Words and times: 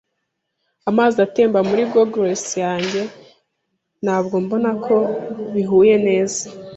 Amazi 0.89 1.17
atemba 1.25 1.59
muri 1.69 1.83
goggles 1.93 2.43
yanjye. 2.63 3.01
Ntabwo 4.03 4.35
mbona 4.43 4.69
ko 4.85 4.97
bihuye 5.53 5.95
neza. 6.07 6.43